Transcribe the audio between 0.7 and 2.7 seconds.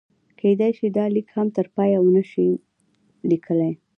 شي دا لیک هم تر پایه ونه شم